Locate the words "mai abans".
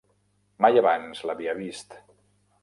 0.65-1.21